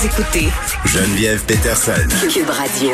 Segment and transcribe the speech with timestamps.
[0.00, 0.48] Vous écoutez
[0.86, 1.92] Geneviève Peterson.
[2.32, 2.90] Cube Radio.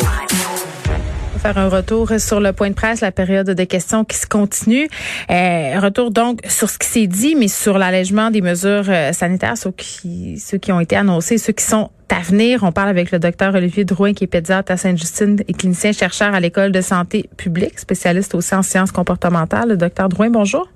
[1.38, 4.88] faire un retour sur le point de presse, la période de questions qui se continue.
[5.30, 9.56] Euh, retour donc sur ce qui s'est dit, mais sur l'allègement des mesures euh, sanitaires,
[9.56, 12.65] ceux qui, ceux qui ont été annoncés, ceux qui sont à venir.
[12.65, 16.34] On parle avec le docteur Olivier Drouin, qui est pédiatre à Sainte-Justine et clinicien chercheur
[16.34, 19.68] à l'École de santé publique, spécialiste aussi en sciences comportementales.
[19.68, 20.68] Le docteur Drouin, bonjour.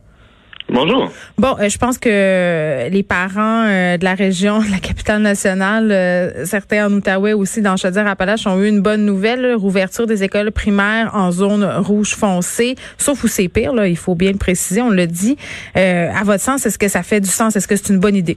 [0.72, 1.10] Bonjour.
[1.36, 5.90] Bon, euh, je pense que les parents euh, de la région, de la capitale nationale,
[5.90, 10.52] euh, certains en Outaouais aussi, dans Chaudière-Appalaches, ont eu une bonne nouvelle, rouverture des écoles
[10.52, 14.80] primaires en zone rouge foncée, sauf où c'est pire, là, il faut bien le préciser,
[14.80, 15.36] on le dit.
[15.74, 17.56] à votre sens, est-ce que ça fait du sens?
[17.56, 18.36] Est-ce que c'est une bonne idée?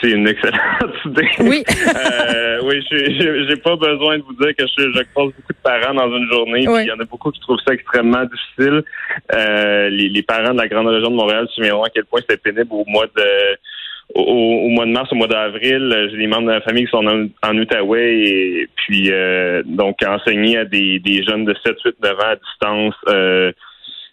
[0.00, 1.28] C'est une excellente idée.
[1.40, 1.64] Oui.
[1.68, 5.94] euh, oui, j'ai pas besoin de vous dire que je, je croise beaucoup de parents
[5.94, 6.66] dans une journée.
[6.66, 6.82] Oui.
[6.82, 8.82] Il y en a beaucoup qui trouvent ça extrêmement difficile.
[9.34, 12.20] Euh, les, les, parents de la grande région de Montréal se souviendront à quel point
[12.20, 13.24] c'était pénible au mois de
[14.14, 16.08] au, au, mois de mars, au mois d'avril.
[16.10, 19.96] J'ai des membres de la famille qui sont en, en Outaouais et puis euh, donc
[20.06, 22.94] enseigner à des, des jeunes de 7, 8, 9 ans à distance.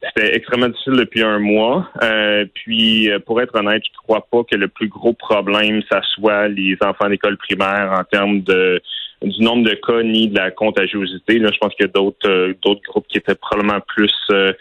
[0.03, 1.89] Euh, c'était extrêmement difficile depuis un mois.
[2.03, 6.47] Euh, puis, pour être honnête, je crois pas que le plus gros problème, ça soit
[6.47, 8.81] les enfants d'école primaire en termes de
[9.23, 11.37] du nombre de cas ni de la contagiosité.
[11.37, 14.51] Là, je pense qu'il y a d'autres euh, d'autres groupes qui étaient probablement plus euh,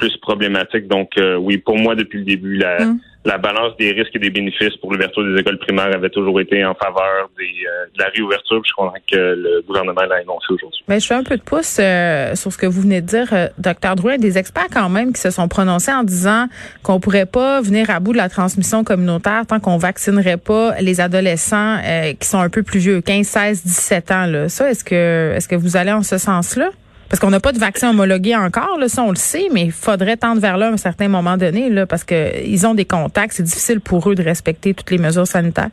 [0.00, 0.88] plus problématiques.
[0.88, 2.98] Donc, euh, oui, pour moi, depuis le début, la, Mm.
[3.26, 6.64] la balance des risques et des bénéfices pour l'ouverture des écoles primaires avait toujours été
[6.64, 7.52] en faveur des,
[7.94, 8.62] de la réouverture.
[8.66, 10.82] Je crois que le gouvernement l'a annoncé aujourd'hui.
[10.88, 13.28] Mais je fais un peu de pouce euh, sur ce que vous venez de dire,
[13.32, 14.16] euh, docteur Drouin.
[14.16, 16.46] Des experts quand même qui se sont prononcés en disant
[16.82, 21.00] qu'on pourrait pas venir à bout de la transmission communautaire tant qu'on vaccinerait pas les
[21.00, 24.26] adolescents euh, qui sont un peu plus vieux, 15, 16, 17 ans.
[24.26, 24.48] Là.
[24.48, 26.70] Ça, est-ce que est-ce que vous allez en ce sens-là?
[27.10, 29.72] Parce qu'on n'a pas de vaccin homologué encore, là, ça on le sait, mais il
[29.72, 32.84] faudrait tendre vers là à un certain moment donné, là, parce que ils ont des
[32.84, 35.70] contacts, c'est difficile pour eux de respecter toutes les mesures sanitaires.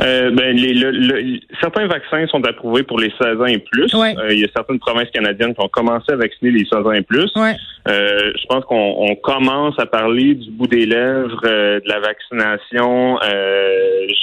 [0.00, 3.92] Euh, ben, les, le, le, certains vaccins sont approuvés pour les 16 ans et plus.
[3.94, 4.14] Ouais.
[4.16, 6.92] Euh, il y a certaines provinces canadiennes qui ont commencé à vacciner les 16 ans
[6.92, 7.30] et plus.
[7.34, 7.56] Ouais.
[7.88, 13.18] Euh, je pense qu'on on commence à parler du bout des lèvres de la vaccination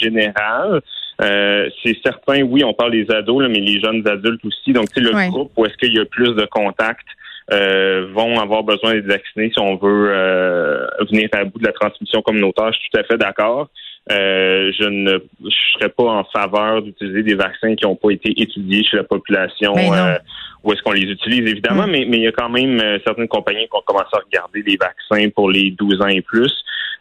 [0.01, 0.81] générale.
[1.21, 4.73] Euh, c'est certain, oui, on parle des ados, là, mais les jeunes adultes aussi.
[4.73, 5.29] Donc, c'est le Ouais.
[5.29, 7.07] groupe où est-ce qu'il y a plus de contacts
[7.53, 11.73] euh, vont avoir besoin d'être vaccinés si on veut euh, venir à bout de la
[11.73, 12.73] transmission communautaire.
[12.73, 13.69] Je suis tout à fait d'accord.
[14.11, 18.33] Euh, je ne je serais pas en faveur d'utiliser des vaccins qui n'ont pas été
[18.41, 19.73] étudiés chez la population.
[19.73, 20.17] Ben euh,
[20.63, 21.91] où est-ce qu'on les utilise, évidemment, Mm.
[21.91, 24.63] mais, mais il y a quand même euh, certaines compagnies qui ont commencé à regarder
[24.65, 26.51] les vaccins pour les 12 ans et plus.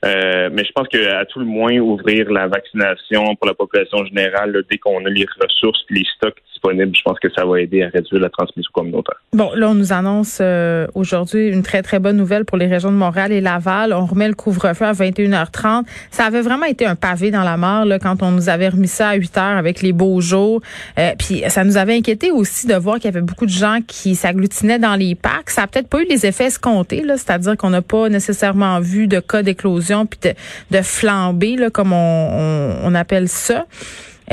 [0.05, 4.63] Euh, mais je pense qu'à tout le moins, ouvrir la vaccination pour la population générale,
[4.71, 7.89] dès qu'on a les ressources les stocks disponibles, je pense que ça va aider à
[7.89, 9.21] réduire la transmission communautaire.
[9.35, 12.93] Bon, là, on nous annonce euh, aujourd'hui une très, très bonne nouvelle pour les régions
[12.93, 13.93] de Montréal et Laval.
[13.93, 15.83] On remet le couvre-feu à 21h30.
[16.13, 18.87] Ça avait vraiment été un pavé dans la mare là, quand on nous avait remis
[18.87, 20.61] ça à 8 heures avec les beaux jours.
[21.01, 23.81] Euh, puis ça nous avait inquiété aussi de voir qu'il y avait beaucoup de gens
[23.85, 25.51] qui s'agglutinaient dans les parcs.
[25.51, 29.09] Ça a peut-être pas eu les effets escomptés, là, c'est-à-dire qu'on n'a pas nécessairement vu
[29.09, 30.35] de cas d'éclosion puis de,
[30.77, 33.67] de flambée, là, comme on appelle ça.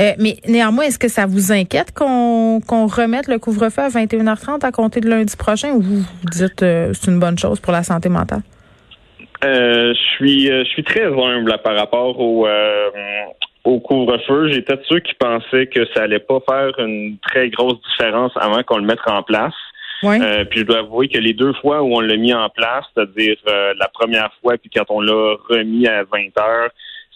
[0.00, 4.72] Euh, mais néanmoins, est-ce que ça vous inquiète qu'on remette le couvre-feu à 21h30 à
[4.72, 7.82] compter de lundi prochain ou vous, vous dites euh, c'est une bonne chose pour la
[7.82, 8.42] santé mentale?
[9.44, 12.46] Euh, je suis euh, je suis très humble là, par rapport au
[13.64, 14.48] au couvre-feu.
[14.48, 18.62] J'étais de ceux qui pensaient que ça allait pas faire une très grosse différence avant
[18.62, 19.54] qu'on le mette en place.
[20.02, 20.16] Oui.
[20.20, 22.84] Euh, puis je dois avouer que les deux fois où on l'a mis en place,
[22.92, 26.70] c'est-à-dire euh, la première fois puis quand on l'a remis à 20 heures,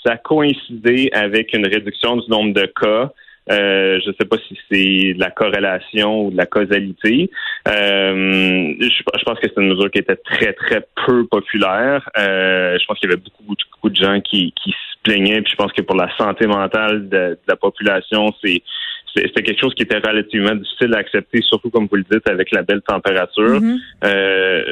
[0.05, 3.13] ça a coïncidé avec une réduction du nombre de cas.
[3.49, 7.31] Euh, je ne sais pas si c'est de la corrélation ou de la causalité.
[7.69, 12.09] Euh, je, je pense que c'est une mesure qui était très, très peu populaire.
[12.19, 15.43] Euh, je pense qu'il y avait beaucoup, beaucoup, beaucoup de gens qui, qui se plaignaient.
[15.43, 18.63] Puis je pense que pour la santé mentale de, de la population, c'est
[19.15, 22.51] c'était quelque chose qui était relativement difficile à accepter, surtout comme vous le dites, avec
[22.53, 23.61] la belle température.
[23.61, 23.79] Mhm.
[24.05, 24.63] Euh,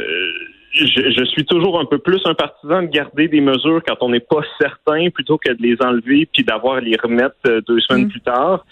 [0.75, 4.11] je, je suis toujours un peu plus un partisan de garder des mesures quand on
[4.11, 7.81] n'est pas certain plutôt que de les enlever puis d'avoir à les remettre euh, deux
[7.81, 8.09] semaines Mm.
[8.09, 8.65] plus tard.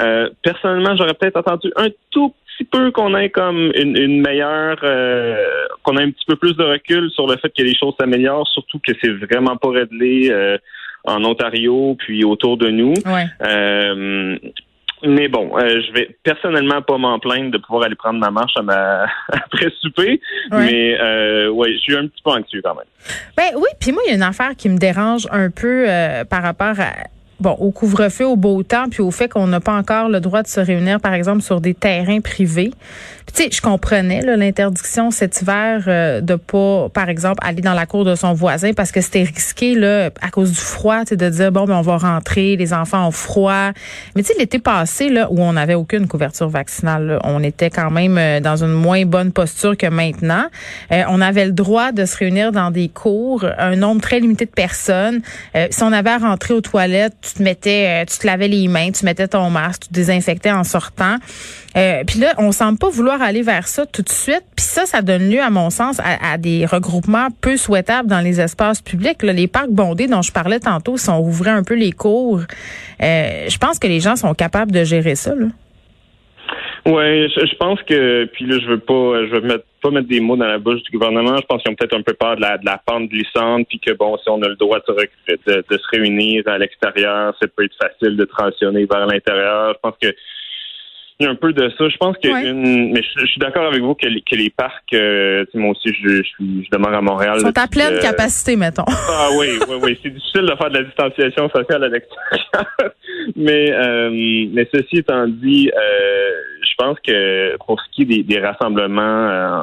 [0.00, 4.78] Euh, personnellement, j'aurais peut-être attendu un tout petit peu qu'on ait comme une, une meilleure,
[4.82, 5.36] euh,
[5.82, 8.48] qu'on ait un petit peu plus de recul sur le fait que les choses s'améliorent,
[8.48, 10.28] surtout que c'est vraiment pas réglé.
[10.30, 10.58] Euh,
[11.08, 12.94] en Ontario, puis autour de nous.
[13.06, 13.26] Ouais.
[15.02, 18.56] Mais bon, euh, je vais personnellement pas m'en plaindre de pouvoir aller prendre ma marche
[18.56, 19.06] à ma...
[19.28, 20.20] après souper.
[20.50, 22.86] Mais euh, ouais, je suis un petit peu anxieux quand même.
[23.36, 26.24] Ben oui, puis moi, il y a une affaire qui me dérange un peu euh,
[26.24, 26.92] par rapport à
[27.40, 30.42] bon, au couvre-feu, au beau temps, puis au fait qu'on n'a pas encore le droit
[30.42, 32.70] de se réunir, par exemple, sur des terrains privés.
[33.36, 38.06] Tu je comprenais l'interdiction cet hiver euh, de pas, par exemple, aller dans la cour
[38.06, 41.52] de son voisin parce que c'était risqué là à cause du froid, tu de dire
[41.52, 43.72] bon, ben on va rentrer, les enfants ont froid.
[44.14, 47.90] Mais tu sais, l'été passé là, où on n'avait aucune couverture vaccinale, on était quand
[47.90, 50.46] même euh, dans une moins bonne posture que maintenant.
[50.90, 54.46] Euh, on avait le droit de se réunir dans des cours, un nombre très limité
[54.46, 55.20] de personnes.
[55.70, 58.92] si on avait à rentrer aux toilettes, tu te mettais, tu te lavais les mains,
[58.92, 61.16] tu mettais ton masque, tu te désinfectais en sortant.
[62.06, 64.44] Puis là, on semble pas vouloir aller vers ça tout de suite.
[64.56, 68.40] Puis ça, ça donne lieu, à mon sens, à, des regroupements peu souhaitables dans les
[68.40, 69.22] espaces publics.
[69.22, 72.40] les parcs bondés dont je parlais tantôt, si on ouvrait un peu les cours,
[73.02, 75.34] euh, je pense que les gens sont capables de gérer ça.
[75.34, 75.46] Là.
[76.86, 80.20] Oui, je, pense que puis là je veux pas je veux mettre, pas mettre des
[80.20, 81.36] mots dans la bouche du gouvernement.
[81.36, 84.16] Je pense qu'ils ont peut-être un peu peur de la, pente glissante, puis que bon,
[84.18, 84.94] si on a le droit de,
[85.46, 89.74] de, se réunir à l'extérieur, ça peut être facile de transitionner vers l'intérieur.
[89.74, 90.14] Je pense que
[91.24, 91.88] un peu de ça.
[91.88, 94.92] Je pense que une, mais je, suis d'accord avec vous que, les, que les parcs,
[94.92, 97.40] euh, moi aussi, je, je, je, demeure à Montréal.
[97.40, 98.84] Sont à pleine capacité, mettons.
[99.08, 99.98] Ah oui, oui, oui.
[100.02, 102.66] C'est difficile de faire de la distanciation sociale à l'extérieur.
[103.36, 104.10] mais, euh,
[104.52, 106.30] mais ceci étant dit, euh,
[106.62, 109.60] je pense que pour ce qui est des, des rassemblements, euh,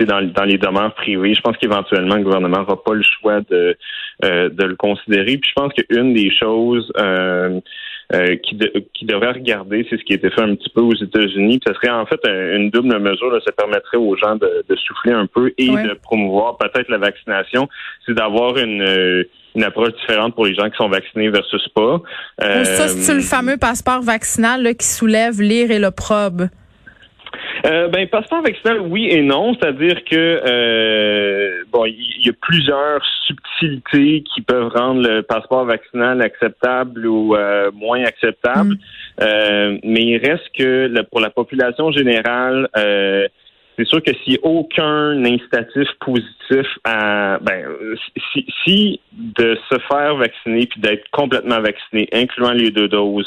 [0.00, 3.76] dans, dans les demeures privées, je pense qu'éventuellement le gouvernement n'aura pas le choix de,
[4.24, 5.38] euh, de le considérer.
[5.38, 6.90] Puis je pense qu'une des choses
[8.12, 8.58] euh, euh, qui,
[8.92, 11.60] qui devrait regarder, c'est ce qui a été fait un petit peu aux États-Unis.
[11.66, 13.30] Ce serait en fait une double mesure.
[13.30, 17.68] Là, ça permettrait aux gens de, souffler un peu et de promouvoir peut-être la vaccination.
[18.06, 19.24] C'est d'avoir une euh,
[19.54, 22.02] une approche différente pour les gens qui sont vaccinés versus pas.
[22.42, 26.48] Euh, ça, c'est le fameux passeport vaccinal qui soulève l'ire et l'opprobre.
[27.64, 29.54] Euh, ben, passeport vaccinal, oui et non.
[29.54, 36.20] C'est-à-dire que euh, bon, il y, a plusieurs subtilités qui peuvent rendre le passeport vaccinal
[36.20, 38.74] acceptable ou euh, moins acceptable.
[39.18, 39.78] Mm.
[39.84, 42.68] mais il reste que pour la population générale,
[43.76, 47.64] c'est sûr que s'il n'y a aucun incitatif positif à ben
[48.32, 53.26] si, si de se faire vacciner puis d'être complètement vacciné, incluant les deux doses,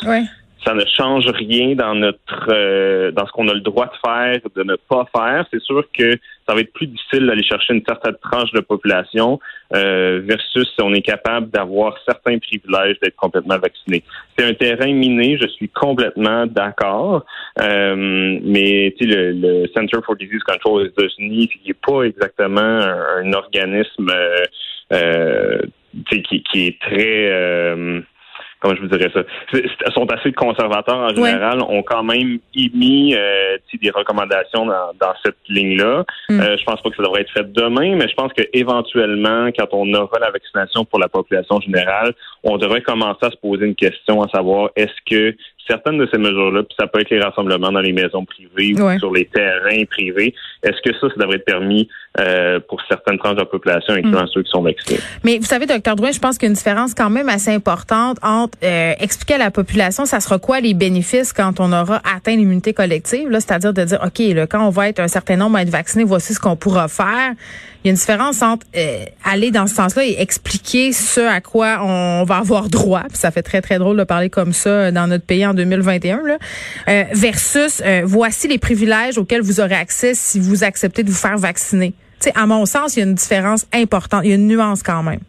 [0.65, 4.39] ça ne change rien dans notre euh, dans ce qu'on a le droit de faire,
[4.55, 5.45] de ne pas faire.
[5.51, 6.17] C'est sûr que
[6.47, 9.39] ça va être plus difficile d'aller chercher une certaine tranche de population
[9.75, 14.03] euh, versus si on est capable d'avoir certains privilèges d'être complètement vacciné.
[14.37, 17.25] C'est un terrain miné, je suis complètement d'accord.
[17.61, 23.33] Euh, mais le, le Center for Disease Control aux États-Unis, qui n'est pas exactement un,
[23.33, 24.09] organisme
[24.93, 25.61] euh,
[26.09, 27.29] qui, qui, est très
[28.59, 29.21] comment je vous dirais ça,
[29.93, 35.37] sont assez conservateurs en général, ont quand même émis euh, des recommandations dans, dans cette
[35.47, 36.03] ligne-là.
[36.29, 36.39] Mm.
[36.39, 39.49] Euh, je pense pas que ça devrait être fait demain, mais je pense que éventuellement,
[39.57, 42.13] quand on aura la vaccination pour la population générale,
[42.43, 45.35] on devrait commencer à se poser une question à savoir est-ce que
[45.67, 48.99] certaines de ces mesures-là, puis ça peut être les rassemblements dans les maisons privées ou
[48.99, 50.33] sur les terrains privés.
[50.63, 51.87] Est-ce que ça, ça devrait être permis
[52.19, 54.29] euh, pour certaines tranches de la population, incluant mm.
[54.33, 54.99] ceux qui sont vaccinés?
[55.23, 57.51] Mais vous savez, docteur Drouin, je pense qu'il y a une différence quand même assez
[57.51, 62.01] importante entre euh, expliquer à la population, ça sera quoi les bénéfices quand on aura
[62.15, 65.35] atteint l'immunité collective, là, c'est-à-dire de dire, OK, là, quand on va être un certain
[65.35, 67.33] nombre à être vacciné, voici ce qu'on pourra faire.
[67.87, 71.39] Il y a une différence entre euh, aller dans ce sens-là et expliquer ce à
[71.39, 73.03] quoi on va avoir droit.
[73.07, 76.21] Puis ça fait très, très drôle de parler comme ça dans notre pays en 2021,
[76.25, 76.37] là,
[76.89, 81.15] euh, versus euh, voici les privilèges auxquels vous aurez accès si vous acceptez de vous
[81.15, 81.93] faire vacciner.
[82.19, 84.19] sais, à mon sens, il y a une différence importante.
[84.25, 85.21] Il y a une nuance quand même.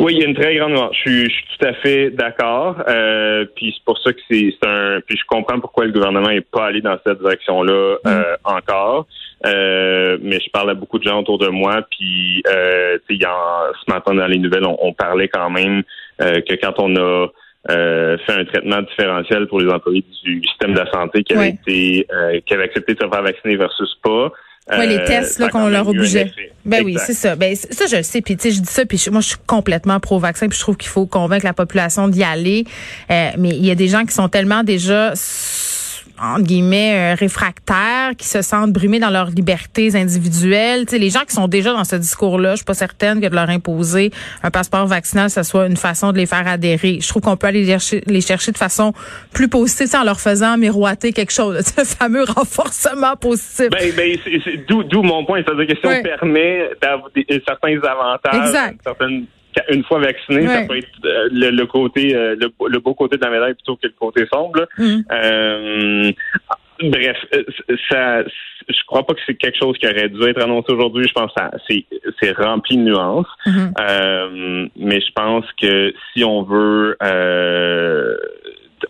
[0.00, 0.94] Oui, il y a une très grande nuance.
[1.02, 2.76] Je suis, tout à fait d'accord.
[2.88, 5.00] Euh, puis c'est pour ça que c'est un.
[5.06, 8.36] Puis je comprends pourquoi le gouvernement n'est pas allé dans cette direction-là euh, mm.
[8.44, 9.06] encore.
[9.46, 11.86] Euh, mais je parle à beaucoup de gens autour de moi.
[11.90, 15.82] Puis euh, y en, ce matin dans les nouvelles, on, parlait quand même
[16.18, 17.28] que quand on a
[17.68, 22.06] fait un traitement différentiel pour les employés du système de la santé qui avait été
[22.46, 24.32] qui avait accepté de se faire vacciner versus pas.
[24.76, 26.30] Oui, les euh, tests là qu'on leur obligeait.
[26.64, 27.36] Ben oui, c'est ça.
[27.36, 29.38] Ben ça je le sais puis tu sais je dis ça puis moi je suis
[29.46, 32.64] complètement pro vaccin puis je trouve qu'il faut convaincre la population d'y aller.
[33.10, 35.12] Euh, mais il y a des gens qui sont tellement déjà
[36.20, 40.86] entre guillemets, euh, réfractaires, qui se sentent brumés dans leurs libertés individuelles.
[40.86, 43.26] Tu sais, les gens qui sont déjà dans ce discours-là, je suis pas certaine que
[43.26, 44.10] de leur imposer
[44.42, 46.98] un passeport vaccinal, ce soit une façon de les faire adhérer.
[47.00, 48.92] Je trouve qu'on peut aller les chercher, les chercher de façon
[49.32, 53.68] plus positive, en leur faisant miroiter quelque chose, ce fameux renforcement positif.
[53.70, 54.18] Ben, ben
[54.68, 57.10] d'où mon point, c'est-à-dire que si on permet d'avoir
[57.46, 59.26] certains avantages, certaines
[59.70, 63.30] une fois vacciné, ça peut être euh, le, côté, euh, le, beau côté de la
[63.30, 64.66] médaille plutôt que le côté sombre.
[64.78, 66.10] Mm.
[66.90, 67.16] bref,
[67.90, 71.06] ça, je crois pas que c'est quelque chose qui aurait dû être annoncé aujourd'hui.
[71.08, 71.84] Je pense que c'est,
[72.20, 73.26] c'est rempli de nuances.
[73.46, 74.70] Mm-hmm.
[74.76, 76.96] mais je pense que si on veut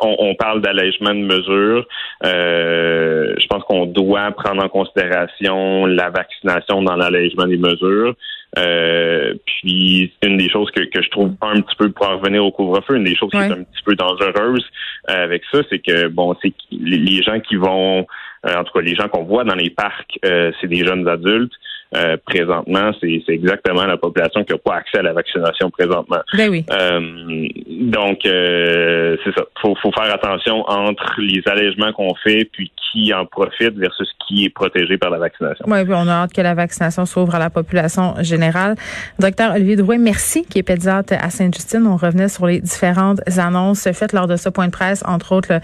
[0.00, 1.86] on, parle d'allègement de mesures.
[2.24, 8.14] Euh, je pense qu'on doit prendre en considération la vaccination dans l'allègement des mesures.
[8.56, 12.50] Euh, puis une des choses que, je trouve un petit peu pour en revenir au
[12.50, 14.64] couvre-feu, une des choses qui est un petit peu dangereuse
[15.10, 18.06] euh, avec ça, c'est que bon, c'est les gens qui vont,
[18.44, 21.52] en tout cas les gens qu'on voit dans les parcs, c'est des jeunes adultes.
[21.96, 26.20] Euh, présentement, c'est exactement la population qui n'a pas accès à la vaccination présentement.
[26.36, 26.62] Ben oui.
[26.70, 29.44] Euh, donc, euh, c'est ça.
[29.62, 34.44] Faut, faut faire attention entre les allègements qu'on fait puis qui en profite versus qui
[34.44, 35.64] est protégé par la vaccination.
[35.66, 38.76] Oui, puis on a hâte que la vaccination s'ouvre à la population générale.
[39.18, 41.86] Docteur Olivier Drouet, merci, qui est pédiatre à Sainte-Justine.
[41.86, 45.60] On revenait sur les différentes annonces faites lors de ce point de presse, entre autres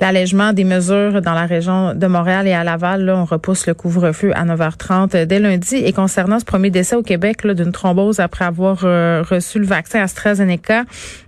[0.00, 3.04] l'allègement des mesures dans la région de Montréal et à Laval.
[3.04, 7.02] Là, on repousse le couvre-feu à 9h30 dès lundi et concernant ce premier décès au
[7.02, 10.84] Québec d'une thrombose après avoir euh, reçu le vaccin AstraZeneca,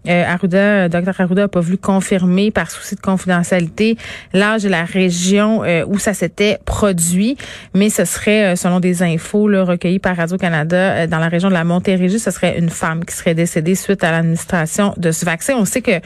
[0.09, 3.97] euh, Arruda, Dr Arruda n'a pas voulu confirmer par souci de confidentialité
[4.33, 7.37] l'âge et la région euh, où ça s'était produit,
[7.75, 12.21] mais ce serait, selon des infos recueillies par Radio-Canada, dans la région de la Montérégie,
[12.21, 15.55] ce serait une femme qui serait décédée suite à l'administration de ce vaccin.
[15.59, 15.99] On sait que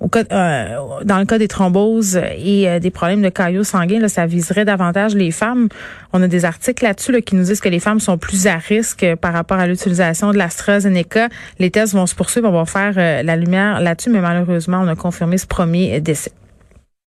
[0.00, 4.26] au cas, dans le cas des thromboses et des problèmes de caillots sanguins, là, ça
[4.26, 5.68] viserait davantage les femmes.
[6.12, 8.56] On a des articles là-dessus là, qui nous disent que les femmes sont plus à
[8.56, 11.28] risque par rapport à l'utilisation de l'AstraZeneca.
[11.58, 12.48] Les tests vont se poursuivre.
[12.48, 16.32] On va faire euh, la lumière là-dessus, mais malheureusement, on a confirmé ce premier décès.